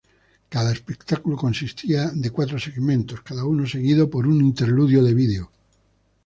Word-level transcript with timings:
Cada 0.53 0.71
espectáculo 0.77 1.37
consistía 1.45 2.09
de 2.23 2.29
cuatro 2.35 2.57
segmentos, 2.65 3.21
cada 3.29 3.43
uno 3.53 3.67
seguido 3.73 4.03
por 4.13 4.23
un 4.31 4.37
interludio 4.49 4.99
de 5.03 5.13
vídeo. 5.21 5.43